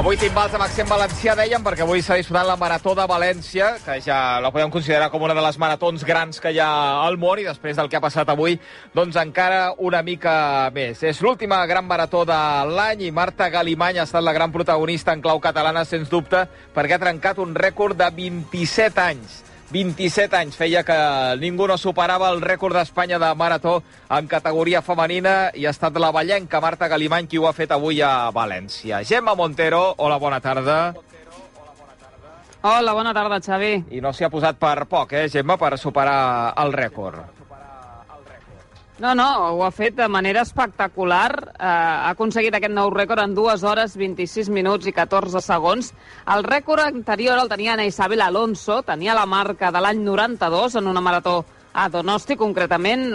[0.00, 3.98] Avui timbals amb accent valencià, dèiem, perquè avui s'ha disputat la Marató de València, que
[4.00, 6.68] ja la podem considerar com una de les maratons grans que hi ha
[7.02, 8.56] al món, i després del que ha passat avui,
[8.96, 10.32] doncs encara una mica
[10.72, 11.04] més.
[11.04, 12.40] És l'última gran marató de
[12.72, 16.96] l'any i Marta Galimany ha estat la gran protagonista en clau catalana, sens dubte, perquè
[16.96, 19.42] ha trencat un rècord de 27 anys.
[19.70, 20.96] 27 anys feia que
[21.38, 23.76] ningú no superava el rècord d'Espanya de marató
[24.10, 28.02] en categoria femenina i ha estat la ballenca Marta Galimany qui ho ha fet avui
[28.02, 29.04] a València.
[29.06, 30.80] Gemma Montero, hola, bona tarda.
[32.62, 33.72] Hola, bona tarda, Xavi.
[33.94, 37.39] I no s'hi ha posat per poc, eh, Gemma, per superar el rècord.
[39.00, 41.30] No, no, ho ha fet de manera espectacular.
[41.54, 45.94] Eh, ha aconseguit aquest nou rècord en 2 hores, 26 minuts i 14 segons.
[46.34, 50.92] El rècord anterior el tenia Ana Isabel Alonso, tenia la marca de l'any 92 en
[50.92, 51.38] una marató
[51.72, 53.06] a Donosti, concretament,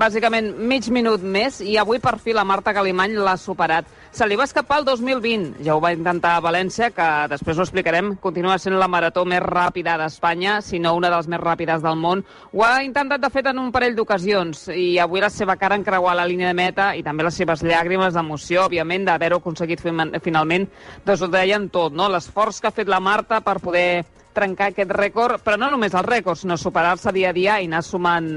[0.00, 3.92] bàsicament mig minut més, i avui per fi la Marta Galimany l'ha superat.
[4.16, 7.64] Se li va escapar el 2020, ja ho va intentar a València, que després ho
[7.66, 11.82] explicarem, continua sent la marató més ràpida d'Espanya, si no una de les més ràpides
[11.84, 12.22] del món.
[12.56, 16.14] Ho ha intentat, de fet, en un parell d'ocasions, i avui la seva cara encreuar
[16.16, 20.64] la línia de meta i també les seves llàgrimes d'emoció, òbviament, d'haver-ho aconseguit finalment,
[21.04, 22.08] doncs ho deien tot, no?
[22.08, 26.08] L'esforç que ha fet la Marta per poder trencar aquest rècord, però no només el
[26.08, 28.32] rècord, sinó superar-se dia a dia i anar sumant,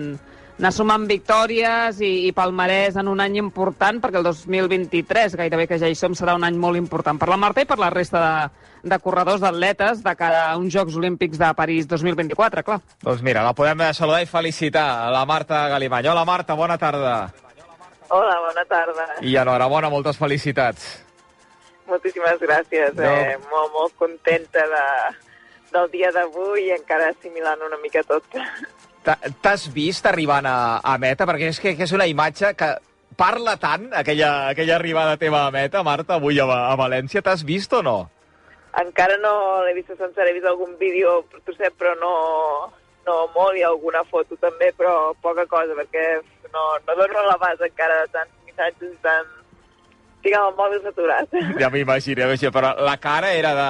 [0.60, 5.78] anar sumant victòries i, i palmarès en un any important, perquè el 2023, gairebé que
[5.80, 8.20] ja hi som, serà un any molt important per la Marta i per la resta
[8.24, 12.82] de, de corredors d'atletes de cara a uns Jocs Olímpics de París 2024, clar.
[13.06, 16.10] Doncs mira, la podem saludar i felicitar, a la Marta Galimany.
[16.12, 17.14] Hola, Marta, bona tarda.
[18.10, 19.06] Hola, bona tarda.
[19.24, 20.90] I enhorabona, moltes felicitats.
[21.88, 22.92] Moltíssimes gràcies.
[23.00, 23.08] No.
[23.08, 24.84] Eh, molt, molt contenta de,
[25.72, 28.28] del dia d'avui i encara assimilant una mica tot.
[29.04, 31.26] T'has vist arribant a, a meta?
[31.30, 32.74] Perquè és que, que és una imatge que
[33.20, 37.24] parla tant, aquella, aquella arribada teva a meta, Marta, avui a, a València.
[37.26, 37.98] T'has vist o no?
[38.80, 39.34] Encara no
[39.66, 42.14] l'he vist sencera, he vist algun vídeo, sé, però no,
[43.08, 46.06] no molt, i alguna foto també, però poca cosa, perquè
[46.54, 49.36] no, no dono la base encara de tants missatges i tant...
[50.20, 51.36] Tinc el mòbil saturat.
[51.62, 53.70] Ja m'imagino, però la cara era de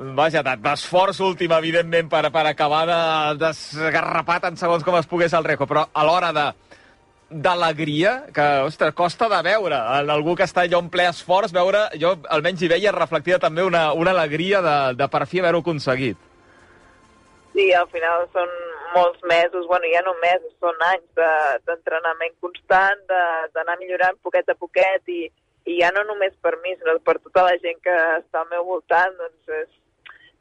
[0.00, 3.00] vaja, d'esforç últim, evidentment, per, per acabar de
[3.44, 6.50] desgarrapar tant segons com es pogués el rècord, però a l'hora de
[7.30, 11.84] d'alegria, que, ostres, costa de veure en algú que està allò en ple esforç, veure,
[12.02, 16.18] jo almenys hi veia reflectida també una, una alegria de, de per fi haver-ho aconseguit.
[17.54, 18.50] Sí, al final són
[18.96, 21.22] molts mesos, bueno, ja no mesos, són anys
[21.68, 23.06] d'entrenament de, constant,
[23.54, 25.28] d'anar millorant poquet a poquet i,
[25.70, 28.66] i ja no només per mi, sinó per tota la gent que està al meu
[28.72, 29.70] voltant, doncs és,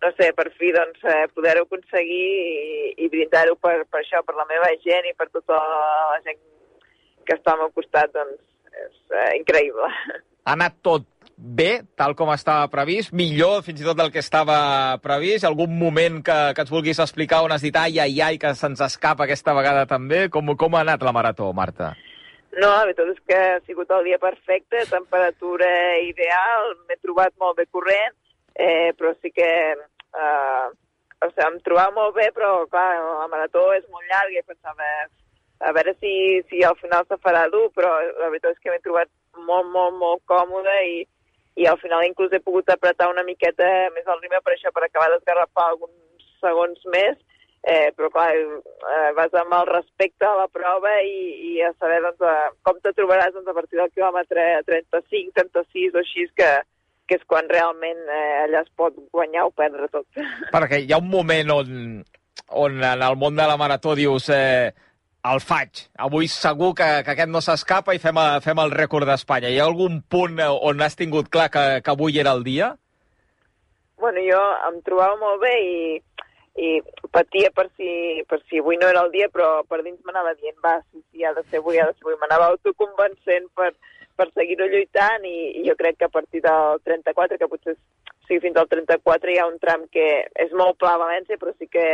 [0.01, 4.37] no sé, per fi doncs, eh, poder-ho aconseguir i, i brindar-ho per, per això, per
[4.37, 6.39] la meva gent i per tota la gent
[7.27, 8.39] que està al meu costat, doncs
[8.79, 9.89] és eh, increïble.
[10.47, 11.07] Ha anat tot
[11.39, 15.47] bé, tal com estava previst, millor fins i tot del que estava previst?
[15.47, 18.83] Algun moment que, que ens vulguis explicar on has dit ai, ai, ai, que se'ns
[18.83, 20.27] escapa aquesta vegada també?
[20.33, 21.93] Com, com ha anat la marató, Marta?
[22.57, 25.69] No, la veritat és que ha sigut el dia perfecte, temperatura
[26.01, 28.15] ideal, m'he trobat molt bé corrent,
[28.59, 30.67] eh, però sí que eh,
[31.19, 32.89] o sigui, em trobava molt bé, però clar,
[33.21, 34.89] la marató és molt llarga i pensava
[35.59, 36.11] a veure si,
[36.49, 39.09] si al final se farà dur, però la veritat és que m'he trobat
[39.47, 41.01] molt, molt, molt còmode i,
[41.59, 44.85] i al final inclús he pogut apretar una miqueta més el ritme per això, per
[44.87, 47.19] acabar d'esgarrapar alguns segons més,
[47.67, 51.19] eh, però clar, eh, vas amb el respecte a la prova i,
[51.51, 55.97] i a saber doncs, a, com te trobaràs doncs, a partir del quilòmetre 35, 36
[55.97, 56.51] o així, que,
[57.09, 60.05] que és quan realment eh, allà es pot guanyar o perdre tot.
[60.53, 61.71] Perquè hi ha un moment on,
[62.61, 64.69] on en el món de la marató dius eh,
[65.29, 69.49] el faig, avui segur que, que aquest no s'escapa i fem, fem el rècord d'Espanya.
[69.51, 72.75] Hi ha algun punt on has tingut clar que, que avui era el dia?
[73.99, 75.79] Bueno, jo em trobava molt bé i,
[76.55, 76.69] i
[77.11, 77.89] patia per si,
[78.29, 81.25] per si avui no era el dia, però per dins m'anava dient, va, sí, sí,
[81.25, 82.15] ha de ser avui, ha de ser avui.
[82.21, 83.73] M'anava autoconvencent per,
[84.19, 87.75] per seguir-ho lluitant i, i jo crec que a partir del 34, que potser
[88.27, 90.09] sigui fins al 34, hi ha un tram que
[90.45, 91.87] és molt pla a València, però sí que,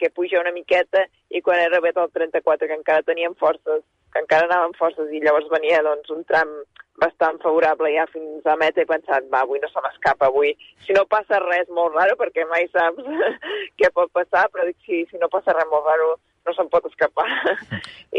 [0.00, 3.82] que puja una miqueta i quan he rebut el 34, que encara teníem forces,
[4.14, 6.54] que encara anàvem forces i llavors venia doncs, un tram
[7.02, 10.52] bastant favorable ja fins a meta he pensat, va, avui no se m'escapa, avui,
[10.86, 13.02] si no passa res molt raro, perquè mai saps
[13.80, 16.14] què pot passar, però dic, si, si no passa res molt raro,
[16.46, 17.28] no se'n pot escapar.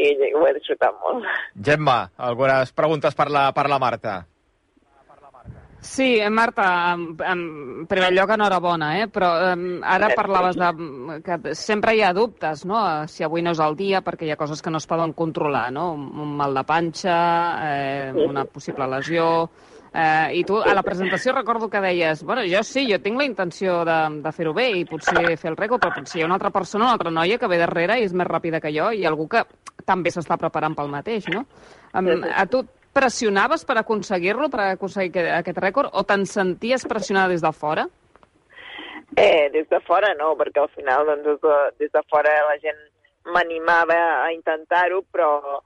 [0.06, 1.28] I ho he disfrutat molt.
[1.68, 2.00] Gemma,
[2.30, 4.24] algunes preguntes per la, per la Marta.
[5.86, 9.06] Sí, eh, Marta, en, en primer lloc, enhorabona, eh?
[9.14, 13.62] però um, ara parlaves de que sempre hi ha dubtes, no?, si avui no és
[13.62, 16.66] el dia, perquè hi ha coses que no es poden controlar, no?, un mal de
[16.66, 17.20] panxa,
[17.70, 19.28] eh, una possible lesió,
[19.96, 23.28] Eh, I tu, a la presentació, recordo que deies, bueno, jo sí, jo tinc la
[23.28, 26.36] intenció de, de fer-ho bé i potser fer el rècord, però potser hi ha una
[26.36, 29.06] altra persona, una altra noia que ve darrere i és més ràpida que jo i
[29.08, 29.46] algú que
[29.88, 31.46] també s'està preparant pel mateix, no?
[31.96, 32.66] Um, a tu
[32.96, 37.88] pressionaves per aconseguir-lo, per aconseguir aquest, aquest rècord, o te'n senties pressionada des de fora?
[39.16, 42.60] Eh, des de fora no, perquè al final doncs, des, de, des de fora la
[42.60, 42.84] gent
[43.32, 45.62] m'animava a intentar-ho, però,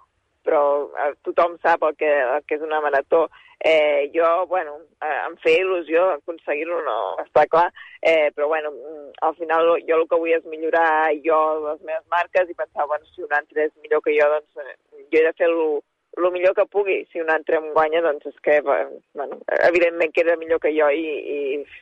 [0.46, 0.64] però
[1.02, 3.26] eh, tothom sap el que, el que és una marató.
[3.60, 7.66] Eh, jo, bueno, eh, em feia il·lusió aconseguir-ho, no, està clar,
[8.00, 12.06] eh, però bueno, mm, al final jo el que vull és millorar jo les meves
[12.14, 14.78] marques i pensar, bueno, si un altre és millor que jo, doncs eh,
[15.12, 15.60] jo he de fer el
[16.18, 17.06] el millor que pugui.
[17.12, 20.90] Si un altre em guanya, doncs és que, bueno, evidentment que era millor que jo
[20.92, 21.04] i,
[21.36, 21.38] i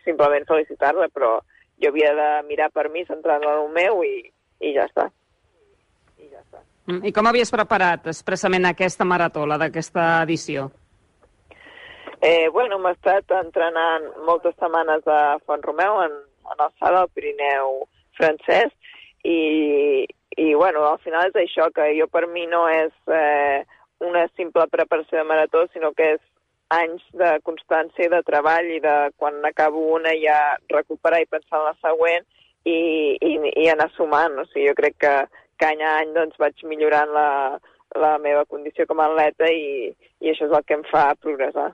[0.05, 1.37] simplement felicitar-la, però
[1.81, 4.15] jo havia de mirar per mi, centrar-me en el meu i,
[4.61, 5.07] i ja està.
[6.19, 6.61] I ja està.
[6.87, 10.69] Mm, I com havies preparat expressament aquesta marató, la d'aquesta edició?
[12.19, 16.15] Eh, bueno, m'he estat entrenant moltes setmanes a Font Romeu, en,
[16.51, 17.83] en el sala del Pirineu
[18.17, 18.73] francès,
[19.21, 23.61] i, i bueno, al final és això, que jo per mi no és eh,
[24.01, 26.23] una simple preparació de marató, sinó que és
[26.73, 31.61] anys de constància i de treball i de quan acabo una ja recuperar i pensar
[31.61, 32.25] en la següent
[32.65, 32.77] i,
[33.21, 33.33] i,
[33.63, 34.41] i anar sumant.
[34.41, 35.15] O sigui, jo crec que,
[35.61, 37.29] que any a any doncs, vaig millorant la,
[37.95, 41.71] la meva condició com a atleta i, i això és el que em fa progressar.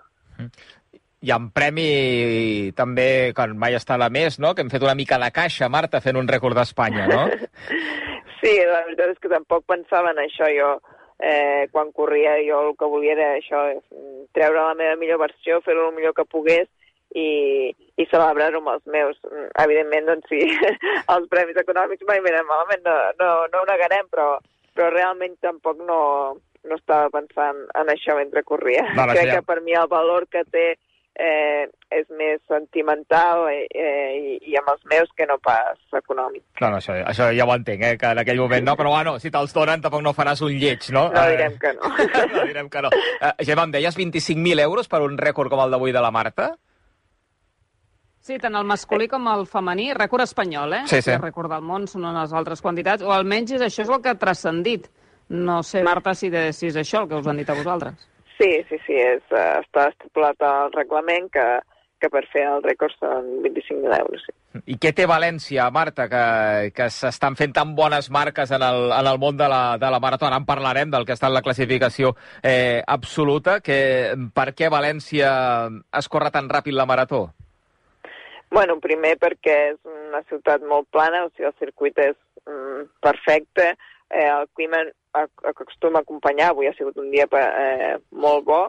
[1.23, 4.51] Hi ha un premi també, que mai està a la més, no?
[4.53, 7.21] que hem fet una mica de caixa, Marta, fent un rècord d'Espanya, no?
[8.41, 10.49] sí, la veritat és que tampoc pensava en això.
[10.51, 10.73] Jo,
[11.23, 13.63] eh, quan corria, jo el que volia era això,
[14.35, 16.67] treure la meva millor versió, fer-ho el millor que pogués
[17.15, 19.19] i, i celebrar-ho amb els meus.
[19.63, 20.41] Evidentment, doncs sí,
[21.15, 24.27] els premis econòmics mai venen malament, no, no, no ho negarem, però,
[24.73, 26.01] però realment tampoc no,
[26.69, 28.87] no estava pensant en això mentre corria.
[28.95, 29.37] No, Crec ja...
[29.37, 30.73] que per mi el valor que té
[31.13, 36.43] eh, és més sentimental eh, eh, i, i amb els meus que no pas econòmic.
[36.61, 39.15] No, no, això, això ja ho entenc, eh, que en aquell moment no, però bueno,
[39.21, 41.07] si te'ls donen tampoc no faràs un lleig, no?
[41.13, 41.93] No direm que no.
[42.33, 42.93] no direm que no.
[43.19, 46.53] Eh, Gemma, em deies 25.000 euros per un rècord com el d'avui de la Marta?
[48.23, 50.83] Sí, tant el masculí com el femení, rècord espanyol, eh?
[50.87, 51.11] Sí, sí.
[51.11, 54.13] El rècord del món són unes altres quantitats, o almenys és, això és el que
[54.13, 54.87] ha transcendit.
[55.33, 58.07] No sé, Marta, si, de, si és això el que us han dit a vosaltres.
[58.37, 61.45] Sí, sí, sí, és, uh, està estipulat al reglament que,
[62.03, 64.25] que per fer el rècord són 25.000 euros.
[64.27, 64.61] Sí.
[64.75, 66.23] I què té València, Marta, que,
[66.77, 70.01] que s'estan fent tan bones marques en el, en el món de la, de la
[70.03, 70.27] marató?
[70.27, 72.13] Ara en parlarem del que està en la classificació
[72.43, 73.57] eh, absoluta.
[73.65, 73.79] Que,
[74.35, 75.31] per què València
[75.97, 77.25] es corre tan ràpid la marató?
[78.53, 83.71] Bueno, primer perquè és una ciutat molt plana, o sigui, el circuit és mm, perfecte,
[84.13, 84.83] eh, el clima
[85.13, 88.61] acostuma a acompanyar, avui ha sigut un dia eh, molt bo,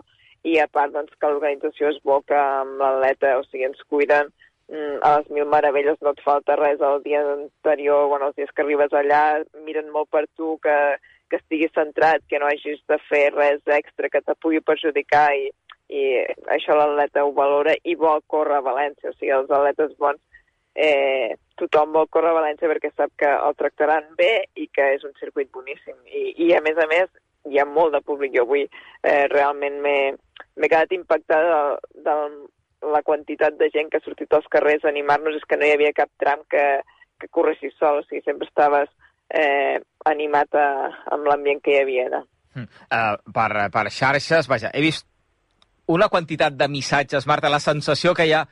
[0.45, 4.29] i a part doncs, que l'organització és bo que amb l'atleta, o sigui, ens cuiden
[4.69, 6.85] mm, a les mil meravelles, no et falta res.
[6.85, 9.25] El dia anterior, bueno, els dies que arribes allà,
[9.65, 10.77] miren molt per tu, que,
[11.33, 15.49] que estiguis centrat, que no hagis de fer res extra que te pugui perjudicar i,
[15.89, 16.05] i
[16.53, 20.21] això l'atleta ho valora i vol córrer a València, o sigui, els atletes bons
[20.75, 25.05] eh, tothom vol córrer a València perquè sap que el tractaran bé i que és
[25.07, 25.97] un circuit boníssim.
[26.07, 27.11] I, i a més a més,
[27.51, 28.35] hi ha molt de públic.
[28.37, 34.05] Jo avui eh, realment m'he quedat impactada de, de la quantitat de gent que ha
[34.05, 35.39] sortit als carrers a animar-nos.
[35.39, 36.67] És que no hi havia cap tram que,
[37.21, 38.91] que corressis sol, o sigui, sempre estaves
[39.31, 40.69] eh, animat a,
[41.15, 42.25] amb l'ambient que hi havia allà.
[42.55, 45.09] Uh, per, per xarxes, vaja, he vist
[45.91, 48.45] una quantitat de missatges, Marta, la sensació que hi ha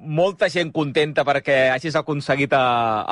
[0.00, 2.60] molta gent contenta perquè hagis aconseguit eh,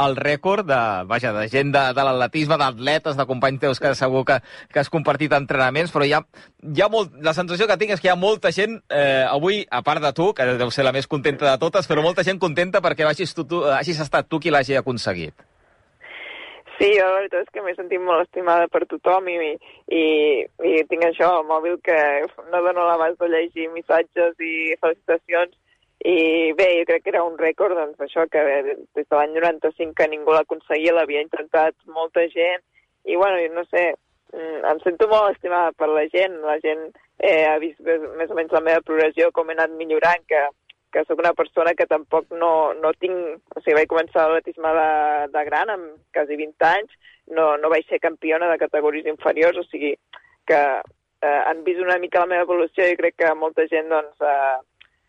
[0.04, 0.80] el rècord de,
[1.10, 4.38] vaja, de gent de, de l'atletisme, d'atletes, de companys teus que segur que,
[4.72, 6.22] que has compartit entrenaments, però hi ha,
[6.62, 9.64] hi ha molt, la sensació que tinc és que hi ha molta gent eh, avui,
[9.70, 12.40] a part de tu, que deu ser la més contenta de totes, però molta gent
[12.40, 15.36] contenta perquè hagis, tu, tu, hagis estat tu qui l'hagi aconseguit.
[16.78, 19.54] Sí, jo la veritat és que m'he sentit molt estimada per tothom i,
[19.90, 20.02] i,
[20.46, 21.96] i tinc això al mòbil que
[22.52, 25.56] no dono l'abast de llegir missatges i felicitacions
[26.08, 29.92] i bé, jo crec que era un rècord, doncs això, que des de l'any 95
[29.96, 32.62] que ningú l'aconseguia, l'havia intentat molta gent,
[33.04, 33.90] i bueno, no sé,
[34.32, 36.86] mm, em sento molt estimada per la gent, la gent
[37.18, 40.40] eh, ha vist més o menys la meva progressió, com he anat millorant, que,
[40.96, 43.42] que sóc una persona que tampoc no, no tinc...
[43.52, 44.88] O sigui, vaig començar l'atletisme de,
[45.34, 46.96] de gran, amb quasi 20 anys,
[47.36, 49.92] no, no vaig ser campiona de categories inferiors, o sigui
[50.48, 54.24] que eh, han vist una mica la meva evolució i crec que molta gent, doncs,
[54.24, 54.58] eh,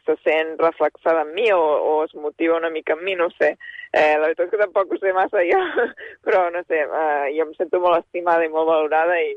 [0.09, 3.53] se sent reflexada en mi o, o es motiva una mica en mi, no sé.
[3.93, 5.61] Eh, la veritat és que tampoc ho sé massa jo,
[6.25, 9.31] però no sé, eh, jo em sento molt estimada i molt valorada i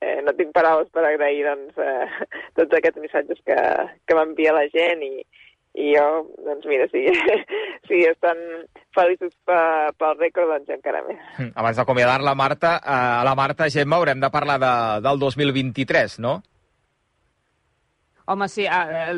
[0.00, 2.26] eh, no tinc paraules per agrair doncs, eh,
[2.58, 3.60] tots aquests missatges que,
[4.06, 5.14] que m'envia la gent i,
[5.80, 6.06] i jo,
[6.44, 7.06] doncs mira, si,
[7.88, 8.40] si estan
[8.96, 11.20] feliços pel rècord, doncs encara més.
[11.54, 14.72] Abans d'acomiadar-la, Marta, eh, la Marta, Gemma, haurem de parlar de,
[15.06, 16.40] del 2023, no?
[18.30, 18.62] Home, sí,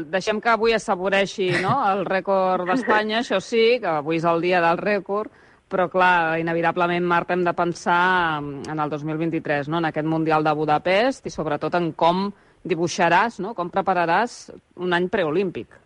[0.08, 1.74] deixem que avui assaboreixi no?
[1.90, 5.28] el rècord d'Espanya, això sí, que avui és el dia del rècord,
[5.68, 9.82] però clar, inevitablement, Marta, hem de pensar en el 2023, no?
[9.82, 12.24] en aquest Mundial de Budapest i sobretot en com
[12.64, 13.52] dibuixaràs, no?
[13.58, 14.40] com prepararàs
[14.80, 15.76] un any preolímpic.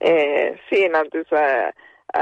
[0.00, 1.70] Eh, sí, nosaltres eh,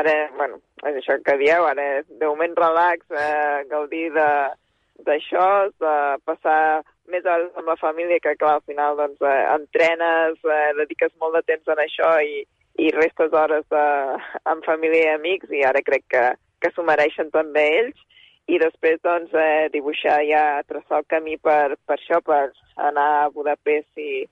[0.03, 5.95] ara, bueno, és això que dieu, ara de moment relax, eh, gaudir d'això, de, de
[6.27, 6.63] passar
[7.09, 11.39] més hores amb la família, que clar, al final doncs, eh, entrenes, eh, dediques molt
[11.39, 12.45] de temps en això i,
[12.81, 16.25] i restes d'hores amb família i amics i ara crec que,
[16.61, 18.07] que s'ho mereixen també ells.
[18.51, 22.51] I després doncs eh, dibuixar ja, traçar el camí per, per això, per
[22.89, 24.25] anar a Budapest si,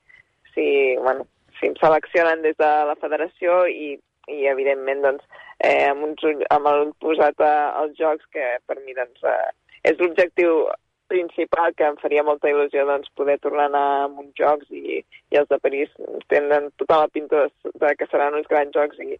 [0.54, 0.66] si,
[0.98, 1.26] bueno,
[1.60, 3.94] si em seleccionen des de la federació i,
[4.28, 5.24] i evidentment doncs
[5.64, 9.50] eh, amb, uns, amb el posat als jocs que per mi doncs eh,
[9.90, 10.66] és l'objectiu
[11.08, 15.00] principal que em faria molta il·lusió doncs, poder tornar a anar a uns jocs i,
[15.02, 15.92] i els de París
[16.32, 19.18] tenen tota la pinta de, que seran uns grans jocs i,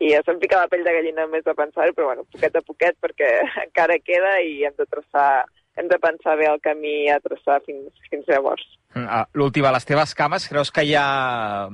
[0.00, 2.64] i ja se'm pica la pell de gallina més de pensar-ho, però bueno, poquet a
[2.66, 3.30] poquet perquè
[3.66, 5.46] encara queda i hem de traçar
[5.78, 8.64] hem de pensar bé el camí a traçar fins, fins llavors.
[8.96, 11.68] Mm, ah, l'última, les teves cames, creus que hi ha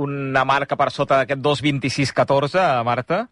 [0.00, 3.26] una marca per sota d'aquest 2.26.14, Marta?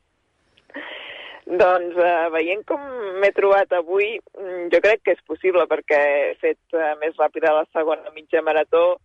[1.48, 2.82] Doncs uh, veient com
[3.22, 7.54] m'he trobat avui, mm, jo crec que és possible perquè he fet uh, més ràpida
[7.56, 8.98] la segona mitja marató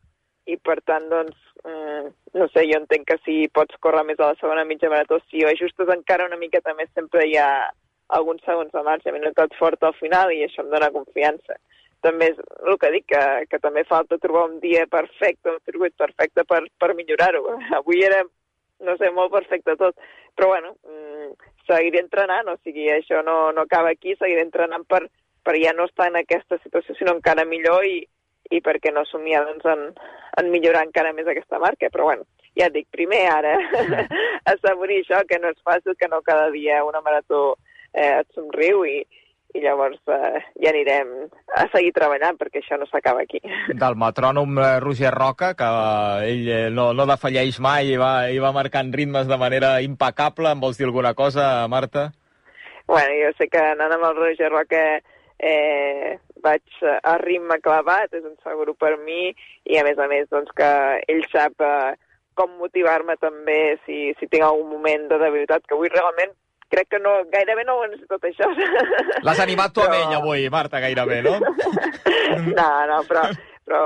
[0.52, 4.34] i per tant, doncs, um, no sé, jo entenc que si pots córrer més a
[4.34, 7.48] la segona mitja marató, si ho ajustes encara una miqueta més, sempre hi ha
[8.18, 9.12] alguns segons de marge.
[9.12, 11.56] M'he notat fort al final i això em dona confiança.
[12.04, 15.96] També és el que dic, que, que també falta trobar un dia perfecte, un circuit
[15.96, 17.46] perfecte per, per millorar-ho.
[17.80, 18.20] Avui era,
[18.84, 19.96] no sé, molt perfecte tot.
[20.36, 21.32] Però, bueno, um,
[21.68, 25.06] seguiré entrenant, o sigui, això no, no acaba aquí, seguiré entrenant per,
[25.44, 28.02] per ja no estar en aquesta situació, sinó encara millor i,
[28.52, 29.90] i perquè no somiar doncs, en,
[30.42, 31.90] en millorar encara més aquesta marca.
[31.94, 32.28] Però bueno,
[32.60, 33.56] ja et dic, primer ara
[34.54, 37.56] assaborir això, que no és fàcil, que no cada dia una marató
[37.94, 39.02] eh, et somriu i,
[39.54, 41.12] i llavors eh, ja anirem
[41.56, 43.42] a seguir treballant perquè això no s'acaba aquí.
[43.70, 48.14] Del metrònom eh, Roger Roca, que eh, ell eh, no, no defalleix mai i va,
[48.34, 50.52] i va marcant ritmes de manera impecable.
[50.52, 52.10] Em vols dir alguna cosa, Marta?
[52.88, 54.84] Bueno, jo sé que anant amb el Roger Roca
[55.40, 59.32] eh, vaig a ritme clavat, és un seguro per mi,
[59.70, 60.72] i a més a més doncs, que
[61.08, 61.94] ell sap eh,
[62.34, 66.34] com motivar-me també si, si tinc algun moment de debilitat, que avui realment
[66.74, 68.50] crec que no, gairebé no ho necessito tot això.
[69.26, 69.94] L'has animat tu però...
[69.94, 71.38] amb ell avui, Marta, gairebé, no?
[72.60, 73.28] no, no, però,
[73.68, 73.82] però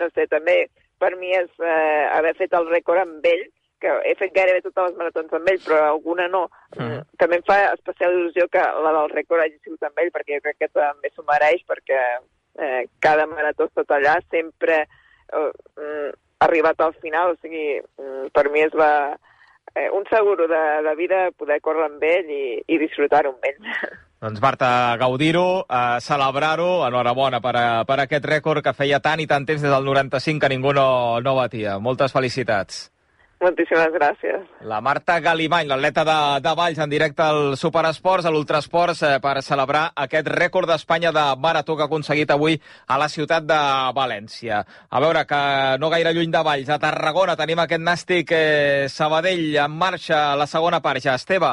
[0.00, 0.64] no sé, també
[1.02, 3.44] per mi és eh, haver fet el rècord amb ell,
[3.84, 6.46] que he fet gairebé totes les maratons amb ell, però alguna no.
[6.78, 7.02] Mm.
[7.20, 10.44] També em fa especial il·lusió que la del rècord hagi sigut amb ell, perquè jo
[10.46, 12.00] crec que també s'ho mereix, perquè
[12.64, 16.10] eh, cada marató tot allà sempre eh, mm,
[16.40, 18.90] ha arribat al final, o sigui, mm, per mi és la,
[19.74, 23.60] eh, un seguro de, de vida poder córrer amb ell i, i disfrutar-ho amb ell.
[24.24, 29.28] Doncs Marta, gaudir-ho, eh, celebrar-ho, enhorabona per, a, per aquest rècord que feia tant i
[29.28, 31.76] tant temps des del 95 que ningú no, no batia.
[31.78, 32.86] Moltes felicitats.
[33.42, 34.44] Moltíssimes gràcies.
[34.62, 39.42] La Marta Galimany, l'atleta de, de Valls, en directe al Superesports, a l'Ultrasports, eh, per
[39.42, 43.60] celebrar aquest rècord d'Espanya de marató que ha aconseguit avui a la ciutat de
[43.96, 44.62] València.
[44.88, 45.40] A veure, que
[45.82, 50.38] no gaire lluny de Valls, a Tarragona tenim aquest nàstic eh, Sabadell en marxa a
[50.38, 51.18] la segona part ja.
[51.18, 51.50] Esteve.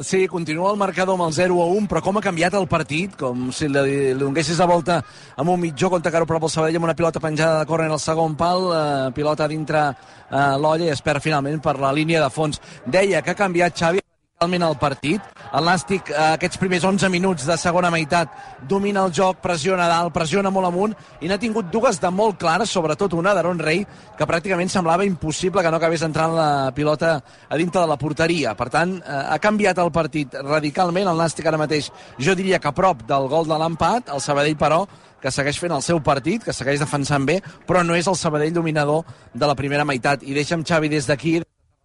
[0.00, 3.18] Sí, continua el marcador amb el 0 a 1, però com ha canviat el partit,
[3.20, 3.82] com si li,
[4.14, 5.00] li donessis la volta
[5.36, 7.96] amb un mitjó contra Caro prop el Sabadell amb una pilota penjada de córrer en
[7.98, 12.22] el segon pal, eh, pilota dintre eh, l'olla i es perd finalment per la línia
[12.24, 12.60] de fons.
[12.86, 14.00] Deia que ha canviat Xavi
[14.40, 15.24] totalment el partit.
[15.52, 18.30] El Nàstic, eh, aquests primers 11 minuts de segona meitat,
[18.66, 22.70] domina el joc, pressiona dalt, pressiona molt amunt, i n'ha tingut dues de molt clares,
[22.70, 23.84] sobretot una d'Aaron Rey,
[24.16, 28.54] que pràcticament semblava impossible que no acabés entrant la pilota a dintre de la porteria.
[28.56, 31.08] Per tant, eh, ha canviat el partit radicalment.
[31.08, 34.56] El Nàstic ara mateix, jo diria que a prop del gol de l'empat, el Sabadell,
[34.56, 34.86] però,
[35.20, 38.54] que segueix fent el seu partit, que segueix defensant bé, però no és el Sabadell
[38.54, 39.04] dominador
[39.34, 40.22] de la primera meitat.
[40.22, 41.42] I deixa'm, Xavi, des d'aquí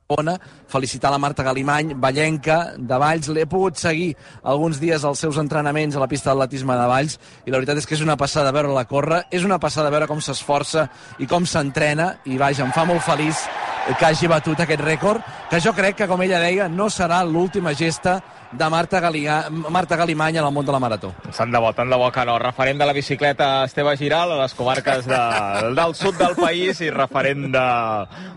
[0.08, 0.36] Bona,
[0.70, 3.26] felicitar la Marta Galimany, ballenca de Valls.
[3.34, 4.12] L'he pogut seguir
[4.44, 7.90] alguns dies als seus entrenaments a la pista d'atletisme de Valls i la veritat és
[7.90, 10.86] que és una passada veure-la córrer, és una passada veure com s'esforça
[11.18, 13.48] i com s'entrena i vaja, em fa molt feliç
[13.86, 17.76] que hagi batut aquest rècord, que jo crec que, com ella deia, no serà l'última
[17.78, 18.18] gesta
[18.56, 21.12] de Marta, Galiga, Marta Galimany en el món de la marató.
[21.36, 22.38] Tant de bo, tant de bo que no.
[22.40, 25.22] Referent de la bicicleta Esteve Giral a les comarques de,
[25.76, 27.66] del sud del país i referent de,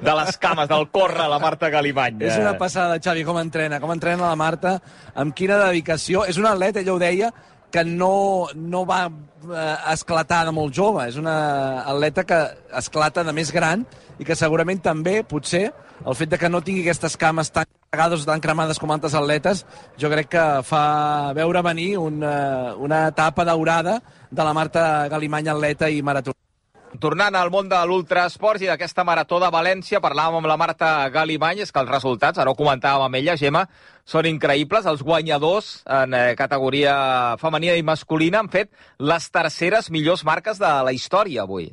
[0.02, 2.24] de les cames, del córrer, la Marta Galimany.
[2.28, 4.78] És una passada, Xavi, com entrena, com entrena la Marta,
[5.14, 6.26] amb quina dedicació.
[6.28, 7.32] És una atleta, ella ho deia,
[7.70, 11.08] que no, no va eh, esclatar de molt jove.
[11.08, 12.40] És una atleta que
[12.80, 13.84] esclata de més gran
[14.18, 15.68] i que segurament també, potser,
[16.06, 19.16] el fet de que no tingui aquestes cames tan cagades o tan cremades com altres
[19.18, 19.64] atletes,
[19.98, 25.90] jo crec que fa veure venir una, una etapa daurada de la Marta Galimany atleta
[25.90, 26.36] i marató.
[26.96, 31.60] Tornant al món de l'ultrasport i d'aquesta marató de València, parlàvem amb la Marta Galimany,
[31.60, 33.66] és que els resultats, ara ho comentàvem amb ella, Gemma,
[34.08, 34.88] són increïbles.
[34.88, 40.72] Els guanyadors en eh, categoria femenina i masculina han fet les terceres millors marques de
[40.88, 41.68] la història avui.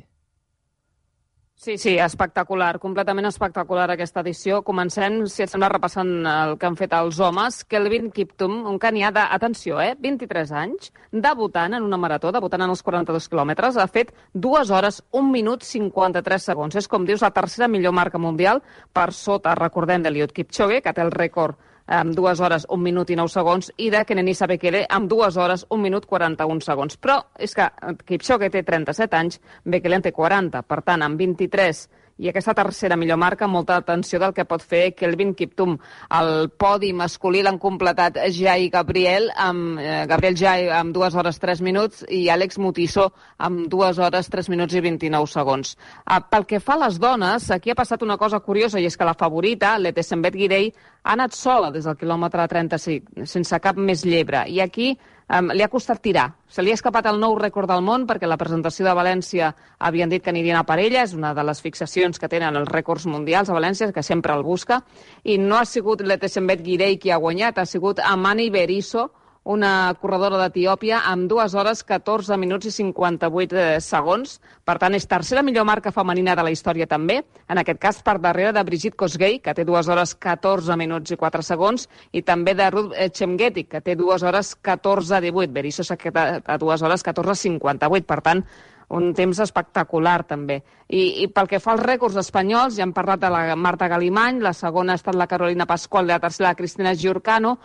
[1.56, 4.58] Sí, sí, espectacular, completament espectacular aquesta edició.
[4.62, 7.62] Comencem, si et sembla, repassant el que han fet els homes.
[7.64, 12.74] Kelvin Kiptum, un canià de, atenció, eh, 23 anys, debutant en una marató, debutant en
[12.74, 16.76] els 42 quilòmetres, ha fet 2 hores, 1 minut 53 segons.
[16.76, 18.60] És, com dius, la tercera millor marca mundial
[18.92, 23.16] per sota, recordem, d'Eliot Kipchoge, que té el rècord amb dues hores, un minut i
[23.18, 26.98] nou segons, i de Kenenisa Bekele amb dues hores, un minut 41 segons.
[26.98, 27.68] Però és que
[28.06, 31.86] Kipchoge té 37 anys, Bekele en té 40, per tant, amb 23
[32.18, 35.76] i aquesta tercera millor marca, molta atenció del que pot fer Kelvin Kiptum.
[36.18, 41.60] El podi masculí l'han completat Jai Gabriel, amb, eh, Gabriel Jai amb 2 hores 3
[41.60, 45.76] minuts i Àlex Mutiso amb 2 hores 3 minuts i 29 segons.
[46.04, 48.96] Ah, pel que fa a les dones, aquí ha passat una cosa curiosa i és
[48.96, 50.72] que la favorita, l'Etesembet Guirei,
[51.04, 54.48] ha anat sola des del quilòmetre 35, sense cap més llebre.
[54.48, 56.28] I aquí Um, li ha costat tirar.
[56.46, 59.48] Se li ha escapat el nou rècord del món perquè la presentació de València
[59.82, 63.08] havien dit que anirien a parella, és una de les fixacions que tenen els rècords
[63.10, 64.84] mundials a València, que sempre el busca,
[65.24, 69.08] i no ha sigut l'Etesembet Guirei qui ha guanyat, ha sigut Amani Berisso,
[69.46, 74.40] una corredora d'Etiòpia amb 2 hores 14 minuts i 58 eh, segons.
[74.66, 78.18] Per tant, és tercera millor marca femenina de la història també, en aquest cas per
[78.18, 82.56] darrere de Brigitte Kosgei, que té 2 hores 14 minuts i 4 segons, i també
[82.58, 85.52] de Ruth Chemgeti, que té 2 hores 14 18.
[85.54, 88.06] Berizzo s'ha quedat a 2 hores 14 58.
[88.06, 88.42] Per tant,
[88.88, 90.60] un temps espectacular també.
[90.86, 94.38] I, I pel que fa als rècords espanyols, ja hem parlat de la Marta Galimany,
[94.42, 97.56] la segona ha estat la Carolina Pascual i la tercera la Cristina Giurcano,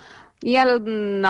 [0.42, 0.72] i el,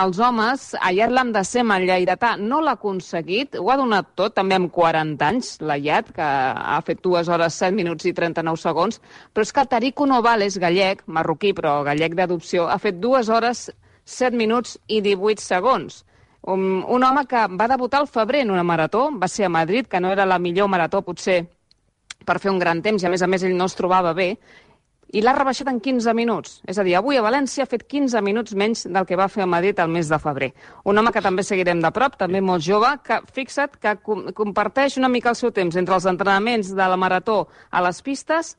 [0.00, 4.56] els homes, allà l'hem de ser lleidatà, no l'ha aconseguit, ho ha donat tot, també
[4.56, 9.00] amb 40 anys, la Llat, que ha fet 2 hores 7 minuts i 39 segons,
[9.32, 13.68] però és que Tarico Novales, gallec, marroquí però gallec d'adopció, ha fet 2 hores
[14.04, 16.04] 7 minuts i 18 segons.
[16.42, 19.86] Un, un home que va debutar al febrer en una marató, va ser a Madrid,
[19.86, 21.44] que no era la millor marató potser
[22.24, 24.38] per fer un gran temps, i a més a més ell no es trobava bé,
[25.12, 26.58] i l'ha rebaixat en 15 minuts.
[26.68, 29.44] És a dir, avui a València ha fet 15 minuts menys del que va fer
[29.44, 30.50] a Madrid el mes de febrer.
[30.88, 34.96] Un home que també seguirem de prop, també molt jove, que, fixa't, que com comparteix
[35.00, 38.56] una mica el seu temps entre els entrenaments de la marató a les pistes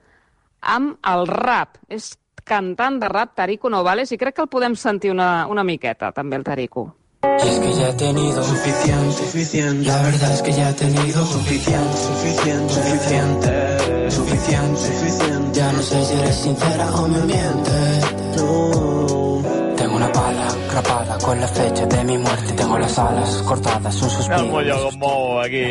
[0.62, 1.80] amb el rap.
[1.90, 2.14] És
[2.46, 6.38] cantant de rap Tarico Novales i crec que el podem sentir una, una miqueta, també,
[6.38, 6.92] el Tarico.
[7.24, 9.88] Y es que ya he tenido suficiente, suficiente.
[9.88, 15.60] La verdad es que ya he tenido suficiente, suficiente, suficiente, suficiente, suficiente.
[15.60, 18.06] Ya no sé si eres sincera o me mientes.
[18.36, 19.42] No.
[19.78, 22.54] Tengo una pala grapada con la fecha de mi muerte.
[22.54, 24.42] Tengo las alas cortadas, un suspiro.
[24.42, 25.64] El Molló com mou aquí,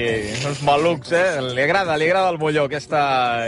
[0.49, 1.43] uns malucs, eh?
[1.53, 3.03] Li agrada, li agrada el Molló, aquesta,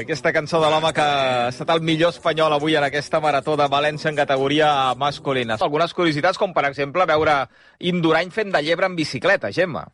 [0.04, 3.68] aquesta cançó de l'home que ha estat el millor espanyol avui en aquesta marató de
[3.72, 5.58] València en categoria masculina.
[5.60, 7.44] Algunes curiositats, com per exemple veure
[7.80, 9.88] Indurany fent de llebre en bicicleta, Gemma.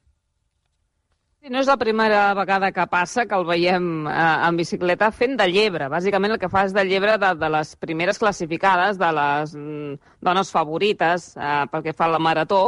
[1.40, 4.16] Sí, no és la primera vegada que passa que el veiem eh,
[4.48, 5.86] en bicicleta fent de llebre.
[5.88, 9.94] Bàsicament el que fa és de llebre de, de les primeres classificades, de les mm,
[10.28, 12.60] dones favorites eh, pel que fa a la marató,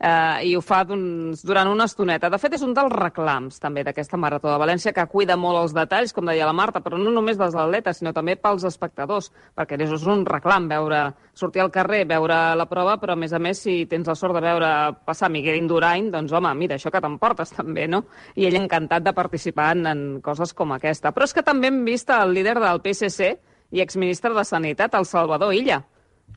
[0.00, 2.30] eh, i ho fa doncs, durant una estoneta.
[2.32, 5.74] De fet, és un dels reclams també d'aquesta Marató de València, que cuida molt els
[5.76, 9.78] detalls, com deia la Marta, però no només dels atletes, sinó també pels espectadors, perquè
[9.80, 11.02] és un reclam veure
[11.34, 14.36] sortir al carrer, veure la prova, però a més a més, si tens la sort
[14.36, 14.70] de veure
[15.06, 18.04] passar Miguel Indurain, doncs home, mira, això que t'emportes també, no?
[18.36, 21.12] I ell encantat de participar en, en coses com aquesta.
[21.12, 23.34] Però és que també hem vist el líder del PSC
[23.70, 25.82] i exministre de Sanitat, el Salvador Illa,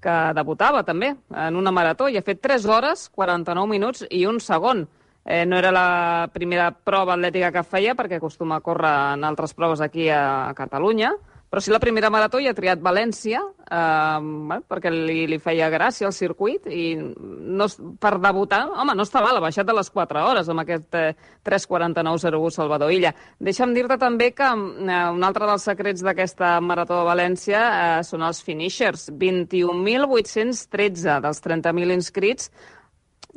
[0.01, 4.39] que debutava també en una marató i ha fet 3 hores, 49 minuts i un
[4.39, 4.87] segon.
[5.25, 9.53] Eh, no era la primera prova atlètica que feia perquè acostuma a córrer en altres
[9.55, 11.13] proves aquí a, Catalunya,
[11.53, 15.69] Però sí, la primera marató ja ha triat València, eh, bueno, perquè li, li feia
[15.69, 17.67] gràcia el circuit, i no,
[18.01, 21.13] per debutar, home, no està mal, ha baixat a les 4 hores amb aquest eh,
[21.45, 23.13] 3.49.01 Salvador Illa.
[23.37, 28.25] Deixa'm dir-te també que eh, un altre dels secrets d'aquesta marató de València eh, són
[28.25, 29.13] els finishers.
[29.13, 32.49] 21.813 dels 30.000 inscrits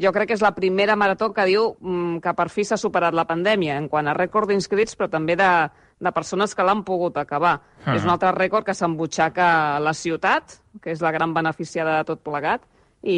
[0.00, 3.14] jo crec que és la primera marató que diu mm, que per fi s'ha superat
[3.16, 7.16] la pandèmia en quant a rècord d'inscrits, però també de, de persones que l'han pogut
[7.16, 7.58] acabar.
[7.84, 7.94] Ah.
[7.96, 12.24] És un altre rècord que s'embutxaca la ciutat, que és la gran beneficiada de tot
[12.24, 12.66] plegat,
[13.06, 13.16] i,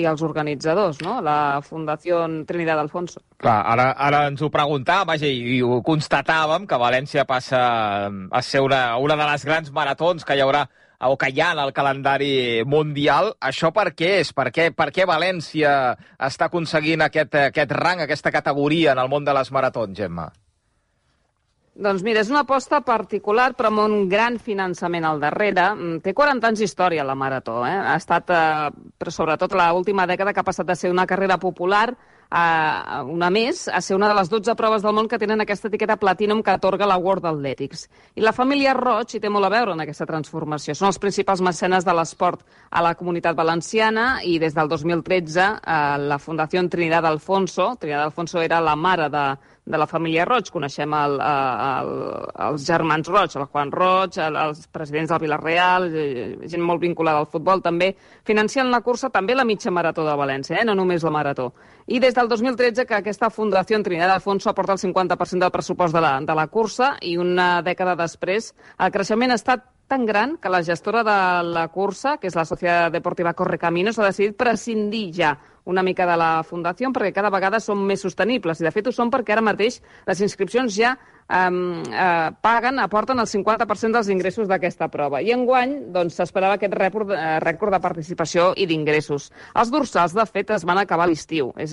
[0.00, 1.18] i els organitzadors, no?
[1.24, 3.20] la Fundació Trinidad Alfonso.
[3.42, 7.62] Clar, ara, ara ens ho preguntàvem, vaja, i, i ho constatàvem, que València passa
[8.08, 10.66] a ser una, una de les grans maratons que hi haurà
[11.06, 13.34] o que hi ha en el calendari mundial.
[13.38, 14.32] Això per què és?
[14.34, 19.28] Per què, per què València està aconseguint aquest, aquest rang, aquesta categoria en el món
[19.28, 20.26] de les maratons, Gemma?
[21.78, 25.68] Doncs mira, és una aposta particular, però amb un gran finançament al darrere.
[25.76, 27.60] Mm, Té 40 anys d'història, la Marató.
[27.66, 27.70] Eh?
[27.70, 31.94] Ha estat, eh, però sobretot l'última dècada, que ha passat de ser una carrera popular
[32.30, 35.68] a una més, a ser una de les 12 proves del món que tenen aquesta
[35.68, 37.88] etiqueta Platinum que atorga la World Athletics.
[38.16, 40.74] I la família Roig hi té molt a veure en aquesta transformació.
[40.74, 45.96] Són els principals mecenes de l'esport a la comunitat valenciana i des del 2013 eh,
[46.04, 49.24] la Fundació Trinidad Alfonso, Trinidad Alfonso era la mare de,
[49.68, 50.48] de la família Roig.
[50.52, 51.92] Coneixem el, el,
[52.48, 57.22] els germans Roig, el Juan Roig, el, els presidents del Villarreal, eh, gent molt vinculada
[57.22, 57.92] al futbol també,
[58.26, 60.66] financien la cursa també la mitja marató de València, eh?
[60.66, 61.52] no només la marató.
[61.86, 66.04] I des del 2013 que aquesta Fundació Trinidad Alfonso aporta el 50% del pressupost de
[66.04, 70.52] la, de la cursa i una dècada després el creixement ha estat tan gran que
[70.52, 75.32] la gestora de la cursa, que és la Societat Deportiva Correcaminos, ha decidit prescindir ja
[75.68, 78.60] una mica de la Fundació perquè cada vegada són més sostenibles.
[78.60, 80.94] I de fet ho són perquè ara mateix les inscripcions ja
[81.28, 85.20] um, uh, paguen, aporten el 50% dels ingressos d'aquesta prova.
[85.20, 89.28] I enguany doncs, s'esperava aquest rècord, uh, rècord de participació i d'ingressos.
[89.60, 91.52] Els dorsals, de fet, es van acabar l'estiu.
[91.56, 91.68] Eh,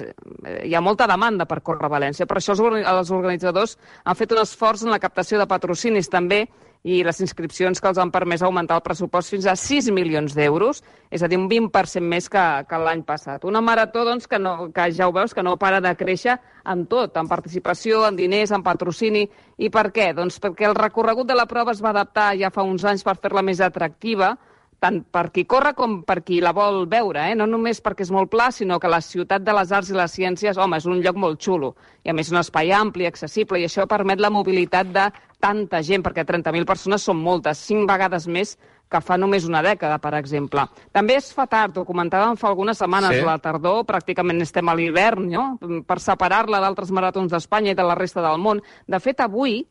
[0.65, 2.27] Hi ha molta demanda per córrer a València.
[2.27, 6.45] Per això els, els organitzadors han fet un esforç en la captació de patrocinis també
[6.85, 10.83] i les inscripcions que els han permès augmentar el pressupost fins a 6 milions d'euros,
[11.09, 13.47] és a dir, un 20% més que, que l'any passat.
[13.49, 16.37] Una marató doncs, que, no, que ja ho veus, que no para de créixer
[16.69, 19.25] en tot, en participació, en diners, en patrocini.
[19.57, 20.11] I per què?
[20.13, 23.17] Doncs perquè el recorregut de la prova es va adaptar ja fa uns anys per
[23.17, 24.35] fer-la més atractiva,
[24.79, 27.35] tant per qui corre com per qui la vol veure, eh?
[27.35, 30.11] no només perquè és molt pla, sinó que la ciutat de les arts i les
[30.11, 33.65] ciències, home, és un lloc molt xulo, i a més un espai ampli, accessible, i
[33.65, 35.09] això permet la mobilitat de
[35.39, 38.55] tanta gent, perquè 30.000 persones són moltes, cinc vegades més
[38.89, 40.67] que fa només una dècada, per exemple.
[40.93, 43.25] També es fa tard, ho comentàvem fa algunes setmanes, Sí.
[43.25, 45.59] la tardor, pràcticament estem a l'hivern, no?
[45.85, 48.61] per separar-la d'altres maratons d'Espanya i de la resta del món.
[48.87, 49.65] De fet, avui,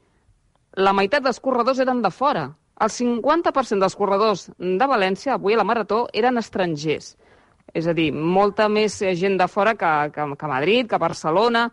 [0.74, 2.48] la meitat dels corredors eren de fora.
[2.82, 7.14] El 50% dels corredors de València avui a la Marató eren estrangers.
[7.74, 11.68] És a dir, molta més eh, gent de fora que, que, que Madrid, que Barcelona,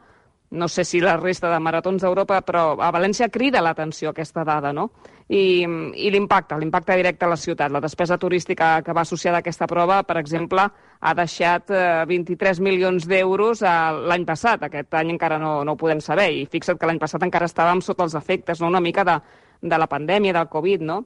[0.52, 4.74] no sé si la resta de maratons d'Europa, però a València crida l'atenció aquesta dada,
[4.76, 4.90] no?
[5.32, 5.64] I,
[5.96, 7.72] i l'impacte, l'impacte directe a la ciutat.
[7.72, 10.66] La despesa turística que va associada a aquesta prova, per exemple,
[11.00, 13.78] ha deixat eh, 23 milions d'euros eh,
[14.12, 14.68] l'any passat.
[14.68, 16.28] Aquest any encara no, no ho podem saber.
[16.36, 18.68] I fixa't que l'any passat encara estàvem sota els efectes, no?
[18.68, 19.22] una mica de,
[19.62, 21.02] de la pandèmia, del Covid, no?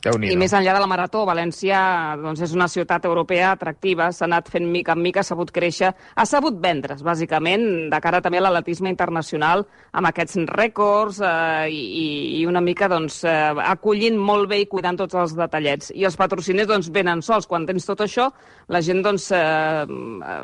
[0.00, 1.78] I més enllà de la Marató, València
[2.16, 5.90] doncs, és una ciutat europea atractiva, s'ha anat fent mica en mica, ha sabut créixer,
[5.92, 12.06] ha sabut vendre's, bàsicament, de cara també a l'atletisme internacional, amb aquests rècords eh, i,
[12.38, 13.34] i una mica doncs, eh,
[13.66, 15.92] acollint molt bé i cuidant tots els detallets.
[15.92, 17.44] I els patrociners doncs, venen sols.
[17.50, 18.30] Quan tens tot això,
[18.72, 19.84] la gent doncs, eh,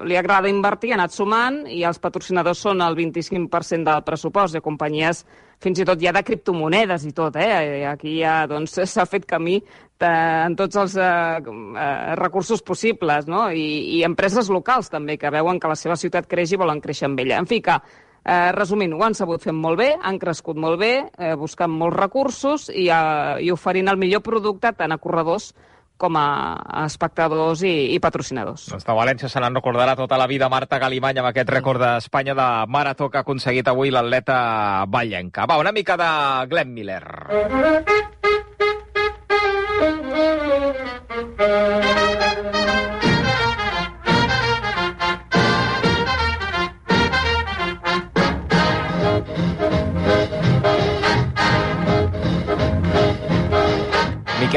[0.04, 4.60] li agrada invertir, ha anat sumant, i els patrocinadors són el 25% del pressupost de
[4.60, 5.24] companyies
[5.62, 7.84] fins i tot ja de criptomonedes i tot, eh?
[7.88, 9.58] Aquí ja doncs, s'ha fet camí
[10.00, 10.10] de,
[10.46, 13.46] en tots els eh, eh, recursos possibles, no?
[13.50, 17.08] I, I empreses locals també, que veuen que la seva ciutat creix i volen créixer
[17.10, 17.40] amb ella.
[17.40, 17.78] En fi, que,
[18.24, 21.96] eh, resumint, ho han sabut fer molt bé, han crescut molt bé, eh, buscant molts
[21.96, 25.54] recursos i, eh, i oferint el millor producte tant a corredors
[25.96, 26.26] com a,
[26.84, 28.68] espectadors i, i patrocinadors.
[28.72, 32.36] Doncs de València se n'en recordarà tota la vida Marta Galimany amb aquest rècord d'Espanya
[32.38, 35.48] de marató que ha aconseguit avui l'atleta Vallenca.
[35.48, 36.10] Va, una mica de
[36.52, 37.04] Glenn Miller.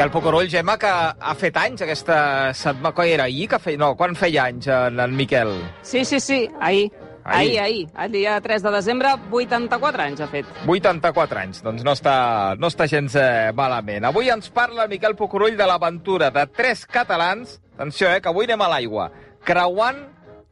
[0.00, 2.94] Miquel Pocorull, Gemma, que ha fet anys aquesta setmana...
[2.96, 3.44] Quan era ahir?
[3.52, 3.76] Que feia...
[3.82, 5.50] No, quan feia anys en, en Miquel?
[5.84, 6.86] Sí, sí, sí, ahir.
[7.20, 7.82] Ahir, ahir.
[8.00, 10.48] El dia 3 de desembre, 84 anys ha fet.
[10.64, 12.16] 84 anys, doncs no està,
[12.56, 14.08] no està gens eh, malament.
[14.08, 18.64] Avui ens parla Miquel Pucurull de l'aventura de tres catalans, atenció, eh, que avui anem
[18.64, 19.10] a l'aigua,
[19.44, 20.06] creuant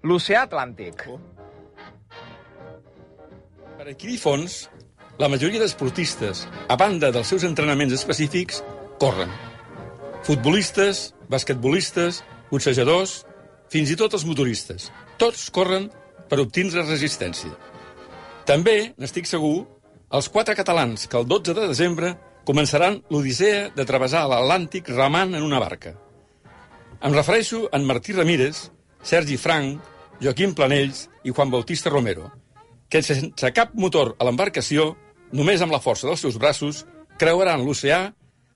[0.04, 1.08] l'oceà Atlàntic.
[1.08, 1.22] Oh.
[3.80, 4.66] Per adquirir fons,
[5.16, 8.60] la majoria d'esportistes, a banda dels seus entrenaments específics,
[8.98, 9.30] corren.
[10.26, 13.22] Futbolistes, basquetbolistes, boxejadors,
[13.72, 14.90] fins i tot els motoristes.
[15.20, 15.88] Tots corren
[16.28, 17.54] per obtindre resistència.
[18.48, 19.66] També, n'estic segur,
[20.10, 22.14] els quatre catalans que el 12 de desembre
[22.48, 25.94] començaran l'odissea de travessar l'Atlàntic remant en una barca.
[27.04, 28.70] Em refereixo a en Martí Ramírez,
[29.04, 29.78] Sergi Frank,
[30.20, 32.32] Joaquim Planells i Juan Bautista Romero,
[32.88, 34.94] que sense cap motor a l'embarcació,
[35.30, 36.86] només amb la força dels seus braços,
[37.20, 38.08] creuaran l'oceà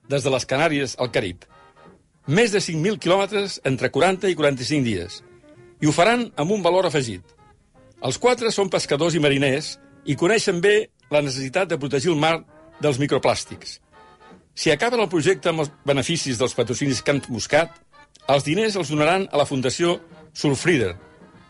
[0.09, 1.45] des de les Canàries al Carib.
[2.27, 5.21] Més de 5.000 quilòmetres entre 40 i 45 dies.
[5.83, 7.23] I ho faran amb un valor afegit.
[8.03, 12.37] Els quatre són pescadors i mariners i coneixen bé la necessitat de protegir el mar
[12.83, 13.79] dels microplàstics.
[14.55, 17.71] Si acaben el projecte amb els beneficis dels patrocinis Camp Muscat,
[18.29, 19.97] els diners els donaran a la Fundació
[20.33, 20.93] Sulfrider,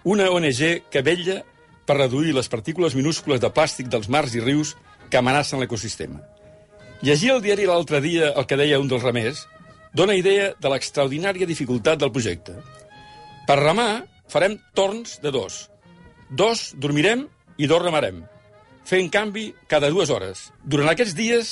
[0.03, 1.41] una ONG que vetlla
[1.85, 4.75] per reduir les partícules minúscules de plàstic dels mars i rius
[5.09, 6.21] que amenacen l'ecosistema.
[7.03, 9.41] Llegir al diari l'altre dia el que deia un dels remers
[9.91, 12.55] dona idea de l'extraordinària dificultat del projecte.
[13.43, 15.65] Per remar farem torns de dos.
[16.31, 17.25] Dos dormirem
[17.59, 18.21] i dos remarem,
[18.87, 20.47] fent canvi cada dues hores.
[20.63, 21.51] Durant aquests dies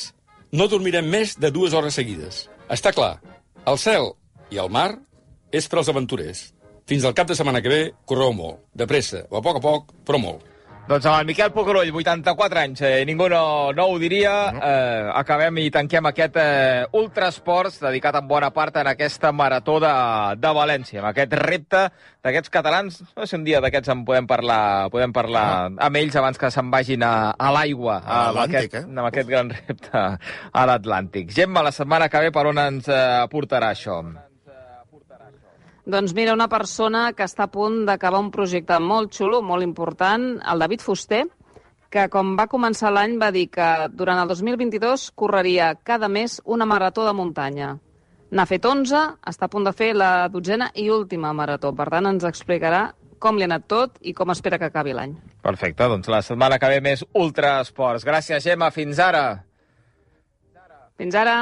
[0.56, 2.46] no dormirem més de dues hores seguides.
[2.72, 3.18] Està clar,
[3.68, 4.14] el cel
[4.56, 5.02] i el mar
[5.52, 6.46] és per als aventurers.
[6.88, 9.66] Fins al cap de setmana que ve, correu molt, de pressa, o a poc a
[9.68, 10.48] poc, però molt.
[10.92, 14.32] Doncs amb el Miquel Pucurull, 84 anys, eh, ningú no, no ho diria.
[14.52, 19.92] Eh, acabem i tanquem aquest eh, Ultrasports dedicat en bona part en aquesta marató de,
[20.36, 21.86] de València, amb aquest repte
[22.20, 22.98] d'aquests catalans.
[23.16, 25.70] No sé si un dia d'aquests en podem parlar, podem parlar ah.
[25.88, 28.02] amb ells abans que se'n vagin a, a l'aigua.
[28.04, 28.84] A l'Atlàntic, eh?
[28.90, 30.04] Amb aquest gran repte
[30.52, 31.32] a l'Atlàntic.
[31.40, 33.00] Gemma, la setmana que ve per on ens eh,
[33.32, 34.02] portarà això?
[35.86, 40.36] Doncs mira, una persona que està a punt d'acabar un projecte molt xulo, molt important,
[40.46, 41.24] el David Fuster,
[41.92, 46.68] que com va començar l'any va dir que durant el 2022 correria cada mes una
[46.70, 47.74] marató de muntanya.
[48.32, 51.74] N'ha fet 11, està a punt de fer la dotzena i última marató.
[51.76, 52.86] Per tant, ens explicarà
[53.22, 55.18] com li ha anat tot i com espera que acabi l'any.
[55.44, 58.08] Perfecte, doncs la setmana que ve més Ultrasports.
[58.08, 58.72] Gràcies, Gemma.
[58.72, 59.26] Fins ara.
[60.98, 61.42] Fins ara.